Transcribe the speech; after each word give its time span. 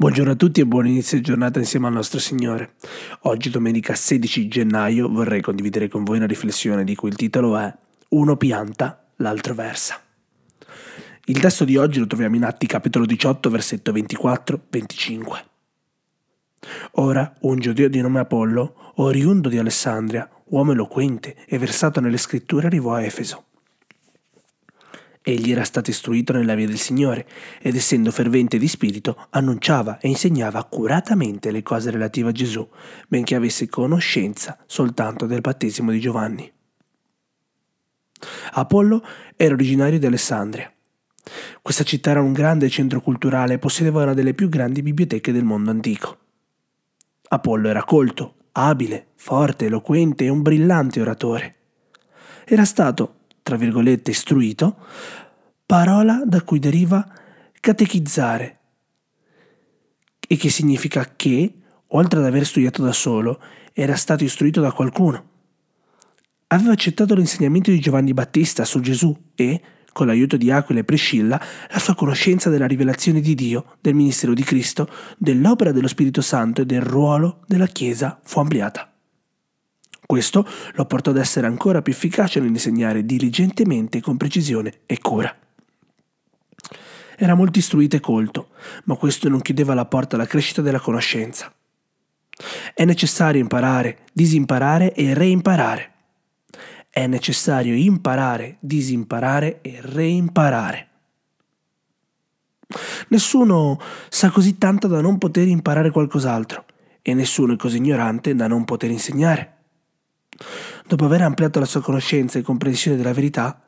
Buongiorno 0.00 0.30
a 0.30 0.36
tutti 0.36 0.60
e 0.60 0.64
buon 0.64 0.86
inizio 0.86 1.16
di 1.16 1.24
giornata 1.24 1.58
insieme 1.58 1.88
al 1.88 1.92
nostro 1.92 2.20
Signore. 2.20 2.74
Oggi, 3.22 3.50
domenica 3.50 3.96
16 3.96 4.46
gennaio, 4.46 5.08
vorrei 5.08 5.40
condividere 5.40 5.88
con 5.88 6.04
voi 6.04 6.18
una 6.18 6.26
riflessione 6.26 6.84
di 6.84 6.94
cui 6.94 7.08
il 7.08 7.16
titolo 7.16 7.58
è 7.58 7.74
Uno 8.10 8.36
pianta, 8.36 9.08
l'altro 9.16 9.54
versa. 9.54 10.00
Il 11.24 11.40
testo 11.40 11.64
di 11.64 11.76
oggi 11.76 11.98
lo 11.98 12.06
troviamo 12.06 12.36
in 12.36 12.44
Atti 12.44 12.68
capitolo 12.68 13.06
18, 13.06 13.50
versetto 13.50 13.90
24-25. 13.90 15.44
Ora 16.92 17.34
un 17.40 17.58
giudeo 17.58 17.88
di 17.88 18.00
nome 18.00 18.20
Apollo, 18.20 18.92
oriundo 18.98 19.48
di 19.48 19.58
Alessandria, 19.58 20.30
uomo 20.44 20.70
eloquente 20.70 21.34
e 21.44 21.58
versato 21.58 21.98
nelle 21.98 22.18
scritture, 22.18 22.68
arrivò 22.68 22.94
a 22.94 23.02
Efeso 23.02 23.47
Egli 25.28 25.52
era 25.52 25.62
stato 25.62 25.90
istruito 25.90 26.32
nella 26.32 26.54
via 26.54 26.66
del 26.66 26.78
Signore 26.78 27.28
ed 27.60 27.76
essendo 27.76 28.10
fervente 28.10 28.56
di 28.56 28.66
spirito 28.66 29.26
annunciava 29.28 29.98
e 29.98 30.08
insegnava 30.08 30.58
accuratamente 30.58 31.50
le 31.50 31.62
cose 31.62 31.90
relative 31.90 32.30
a 32.30 32.32
Gesù, 32.32 32.66
benché 33.08 33.34
avesse 33.34 33.68
conoscenza 33.68 34.56
soltanto 34.64 35.26
del 35.26 35.42
battesimo 35.42 35.90
di 35.90 36.00
Giovanni. 36.00 36.50
Apollo 38.52 39.04
era 39.36 39.52
originario 39.52 39.98
di 39.98 40.06
Alessandria. 40.06 40.72
Questa 41.60 41.84
città 41.84 42.12
era 42.12 42.22
un 42.22 42.32
grande 42.32 42.70
centro 42.70 43.02
culturale 43.02 43.52
e 43.52 43.58
possedeva 43.58 44.04
una 44.04 44.14
delle 44.14 44.32
più 44.32 44.48
grandi 44.48 44.80
biblioteche 44.80 45.30
del 45.30 45.44
mondo 45.44 45.70
antico. 45.70 46.16
Apollo 47.28 47.68
era 47.68 47.84
colto, 47.84 48.36
abile, 48.52 49.08
forte, 49.16 49.66
eloquente 49.66 50.24
e 50.24 50.30
un 50.30 50.40
brillante 50.40 51.02
oratore. 51.02 51.56
Era 52.46 52.64
stato 52.64 53.16
tra 53.48 53.56
virgolette, 53.56 54.10
istruito, 54.10 54.76
parola 55.64 56.20
da 56.26 56.42
cui 56.42 56.58
deriva 56.58 57.02
catechizzare, 57.58 58.58
e 60.20 60.36
che 60.36 60.50
significa 60.50 61.14
che, 61.16 61.54
oltre 61.86 62.18
ad 62.18 62.26
aver 62.26 62.44
studiato 62.44 62.82
da 62.82 62.92
solo, 62.92 63.40
era 63.72 63.96
stato 63.96 64.22
istruito 64.22 64.60
da 64.60 64.70
qualcuno. 64.70 65.28
Aveva 66.48 66.72
accettato 66.72 67.14
l'insegnamento 67.14 67.70
di 67.70 67.80
Giovanni 67.80 68.12
Battista 68.12 68.66
su 68.66 68.80
Gesù 68.80 69.16
e, 69.34 69.62
con 69.94 70.08
l'aiuto 70.08 70.36
di 70.36 70.50
Aquila 70.50 70.80
e 70.80 70.84
Priscilla, 70.84 71.40
la 71.70 71.78
sua 71.78 71.94
conoscenza 71.94 72.50
della 72.50 72.66
rivelazione 72.66 73.22
di 73.22 73.34
Dio, 73.34 73.76
del 73.80 73.94
ministero 73.94 74.34
di 74.34 74.44
Cristo, 74.44 74.90
dell'opera 75.16 75.72
dello 75.72 75.88
Spirito 75.88 76.20
Santo 76.20 76.60
e 76.60 76.66
del 76.66 76.82
ruolo 76.82 77.40
della 77.46 77.66
Chiesa 77.66 78.20
fu 78.22 78.40
ampliata. 78.40 78.92
Questo 80.08 80.48
lo 80.72 80.86
portò 80.86 81.10
ad 81.10 81.18
essere 81.18 81.46
ancora 81.46 81.82
più 81.82 81.92
efficace 81.92 82.40
nell'insegnare 82.40 83.04
diligentemente 83.04 84.00
con 84.00 84.16
precisione 84.16 84.80
e 84.86 84.98
cura. 85.00 85.36
Era 87.14 87.34
molto 87.34 87.58
istruito 87.58 87.96
e 87.96 88.00
colto, 88.00 88.48
ma 88.84 88.96
questo 88.96 89.28
non 89.28 89.42
chiudeva 89.42 89.74
la 89.74 89.84
porta 89.84 90.16
alla 90.16 90.24
crescita 90.24 90.62
della 90.62 90.80
conoscenza. 90.80 91.52
È 92.72 92.86
necessario 92.86 93.38
imparare, 93.38 94.06
disimparare 94.14 94.94
e 94.94 95.12
reimparare. 95.12 95.92
È 96.88 97.06
necessario 97.06 97.74
imparare, 97.74 98.56
disimparare 98.60 99.58
e 99.60 99.78
reimparare. 99.82 100.88
Nessuno 103.08 103.78
sa 104.08 104.30
così 104.30 104.56
tanto 104.56 104.88
da 104.88 105.02
non 105.02 105.18
poter 105.18 105.48
imparare 105.48 105.90
qualcos'altro 105.90 106.64
e 107.02 107.12
nessuno 107.12 107.52
è 107.52 107.56
così 107.56 107.76
ignorante 107.76 108.34
da 108.34 108.46
non 108.46 108.64
poter 108.64 108.90
insegnare. 108.90 109.56
Dopo 110.88 111.04
aver 111.04 111.20
ampliato 111.20 111.58
la 111.58 111.66
sua 111.66 111.82
conoscenza 111.82 112.38
e 112.38 112.42
comprensione 112.42 112.96
della 112.96 113.12
verità, 113.12 113.62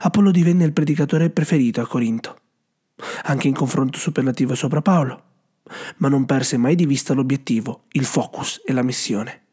Apollo 0.00 0.30
divenne 0.30 0.66
il 0.66 0.74
predicatore 0.74 1.30
preferito 1.30 1.80
a 1.80 1.86
Corinto, 1.86 2.36
anche 3.22 3.48
in 3.48 3.54
confronto 3.54 3.98
superlativo 3.98 4.54
sopra 4.54 4.82
Paolo, 4.82 5.22
ma 5.96 6.08
non 6.08 6.26
perse 6.26 6.58
mai 6.58 6.74
di 6.74 6.84
vista 6.84 7.14
l'obiettivo, 7.14 7.84
il 7.92 8.04
focus 8.04 8.60
e 8.62 8.74
la 8.74 8.82
missione. 8.82 9.44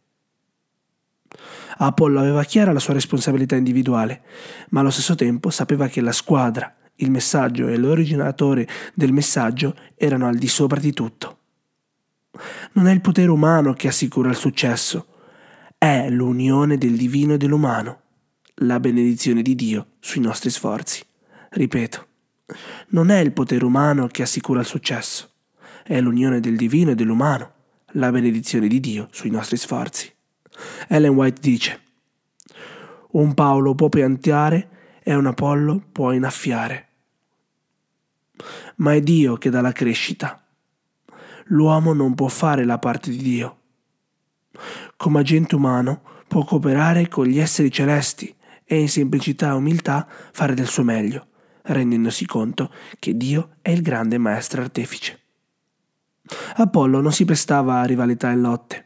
Apollo 1.78 2.20
aveva 2.20 2.44
chiara 2.44 2.74
la 2.74 2.80
sua 2.80 2.94
responsabilità 2.94 3.56
individuale, 3.56 4.24
ma 4.72 4.82
allo 4.82 4.92
stesso 4.92 5.16
tempo 5.16 5.50
sapeva 5.50 5.88
che 5.88 6.02
la 6.02 6.12
squadra, 6.12 6.76
il 6.96 7.10
messaggio 7.10 7.70
e 7.70 7.78
l'originatore 7.78 8.68
del 8.94 9.14
messaggio 9.14 9.78
erano 9.96 10.28
al 10.28 10.36
di 10.36 10.50
sopra 10.50 10.82
di 10.82 10.92
tutto. 10.92 11.38
Non 12.74 12.88
è 12.88 12.92
il 12.92 13.00
potere 13.00 13.30
umano 13.30 13.72
che 13.72 13.88
assicura 13.88 14.30
il 14.30 14.36
successo, 14.36 15.08
è 15.84 16.10
l'unione 16.10 16.78
del 16.78 16.96
divino 16.96 17.34
e 17.34 17.38
dell'umano, 17.38 18.00
la 18.60 18.80
benedizione 18.80 19.42
di 19.42 19.54
Dio 19.54 19.88
sui 20.00 20.22
nostri 20.22 20.50
sforzi. 20.50 21.04
Ripeto, 21.50 22.08
non 22.92 23.10
è 23.10 23.20
il 23.20 23.34
potere 23.34 23.66
umano 23.66 24.08
che 24.08 24.22
assicura 24.22 24.62
il 24.62 24.66
successo, 24.66 25.30
è 25.84 26.00
l'unione 26.00 26.40
del 26.40 26.56
divino 26.56 26.92
e 26.92 26.96
dell'umano, 26.96 27.52
la 27.96 28.12
benedizione 28.12 28.70
di 28.70 28.80
Dio 28.80 29.10
sui 29.12 29.30
nostri 29.30 29.58
sforzi. 29.58 30.10
Ellen 30.88 31.16
White 31.16 31.42
dice, 31.42 31.82
un 33.12 33.34
Paolo 33.34 33.76
può 33.76 33.90
piantare 33.90 35.00
e 35.04 35.14
un 35.14 35.26
Apollo 35.26 35.88
può 35.92 36.14
innaffiare. 36.14 36.88
Ma 38.78 38.94
è 38.94 39.02
Dio 39.02 39.36
che 39.36 39.50
dà 39.50 39.60
la 39.60 39.74
crescita. 39.74 40.42
L'uomo 41.48 41.92
non 41.92 42.16
può 42.16 42.30
fare 42.30 42.64
la 42.64 42.80
parte 42.80 43.10
di 43.10 43.18
Dio 43.18 43.58
come 45.04 45.20
agente 45.20 45.56
umano 45.56 46.02
può 46.30 46.46
cooperare 46.46 47.10
con 47.10 47.26
gli 47.26 47.38
esseri 47.38 47.70
celesti 47.70 48.34
e 48.64 48.80
in 48.80 48.88
semplicità 48.88 49.50
e 49.50 49.52
umiltà 49.52 50.08
fare 50.08 50.54
del 50.54 50.68
suo 50.68 50.84
meglio, 50.84 51.28
rendendosi 51.64 52.26
conto 52.26 52.72
che 53.00 53.18
Dio 53.18 53.56
è 53.62 53.72
il 53.72 53.82
grande 53.82 54.18
maestro 54.18 54.62
artefice. 54.62 55.20
Apollo 56.56 57.02
non 57.02 57.12
si 57.12 57.26
prestava 57.26 57.82
a 57.82 57.84
rivalità 57.84 58.32
e 58.32 58.38
lotte. 58.38 58.86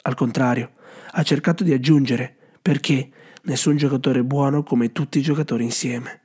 Al 0.00 0.14
contrario, 0.14 0.70
ha 1.10 1.22
cercato 1.22 1.64
di 1.64 1.74
aggiungere, 1.74 2.34
perché 2.62 3.10
nessun 3.42 3.76
giocatore 3.76 4.20
è 4.20 4.24
buono 4.24 4.62
come 4.62 4.90
tutti 4.90 5.18
i 5.18 5.22
giocatori 5.22 5.64
insieme. 5.64 6.20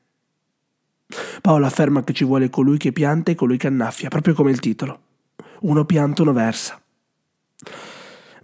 Paolo 1.41 1.65
afferma 1.65 2.01
che 2.01 2.13
ci 2.13 2.23
vuole 2.23 2.49
colui 2.49 2.77
che 2.77 2.94
pianta 2.94 3.31
e 3.31 3.35
colui 3.35 3.57
che 3.57 3.67
annaffia, 3.67 4.07
proprio 4.07 4.33
come 4.33 4.51
il 4.51 4.61
titolo. 4.61 5.01
Uno 5.63 5.83
pianta, 5.83 6.21
uno 6.21 6.31
versa 6.31 6.81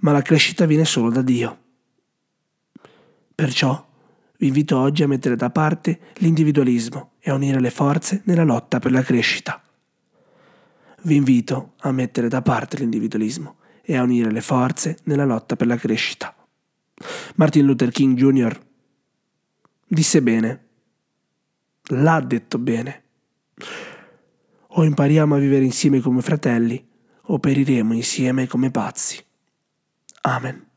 ma 0.04 0.12
la 0.12 0.22
crescita 0.22 0.66
viene 0.66 0.86
solo 0.86 1.10
da 1.10 1.22
Dio. 1.22 1.60
Perciò 3.36 3.92
vi 4.38 4.48
invito 4.48 4.78
oggi 4.78 5.04
a 5.04 5.08
mettere 5.08 5.36
da 5.36 5.50
parte 5.50 6.00
l'individualismo 6.16 7.14
e 7.20 7.32
a 7.32 7.34
unire 7.34 7.60
le 7.60 7.72
forze 7.72 8.22
nella 8.26 8.44
lotta 8.44 8.80
per 8.80 8.92
la 8.92 9.02
crescita. 9.02 9.62
Vi 11.04 11.16
invito 11.16 11.74
a 11.80 11.92
mettere 11.92 12.28
da 12.28 12.42
parte 12.42 12.78
l'individualismo 12.78 13.58
e 13.82 13.96
a 13.96 14.04
unire 14.04 14.32
le 14.32 14.42
forze 14.42 14.98
nella 15.04 15.26
lotta 15.26 15.56
per 15.56 15.68
la 15.68 15.78
crescita. 15.78 16.36
Martin 17.36 17.66
Luther 17.66 17.92
King 17.92 18.18
Jr. 18.18 18.60
disse 19.88 20.22
bene, 20.22 20.66
l'ha 21.90 22.20
detto 22.20 22.58
bene. 22.58 23.04
O 24.76 24.84
impariamo 24.84 25.36
a 25.36 25.40
vivere 25.40 25.64
insieme 25.64 26.00
come 26.00 26.22
fratelli, 26.22 26.86
o 27.28 27.40
periremo 27.40 27.94
insieme 27.94 28.48
come 28.48 28.72
pazzi. 28.72 29.23
Amen. 30.26 30.73